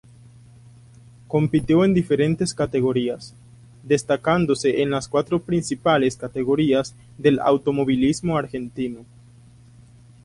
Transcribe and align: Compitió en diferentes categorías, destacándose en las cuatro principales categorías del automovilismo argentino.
Compitió 1.27 1.85
en 1.85 1.93
diferentes 1.93 2.55
categorías, 2.55 3.35
destacándose 3.83 4.81
en 4.81 4.89
las 4.89 5.07
cuatro 5.07 5.39
principales 5.43 6.17
categorías 6.17 6.95
del 7.19 7.37
automovilismo 7.39 8.35
argentino. 8.35 9.05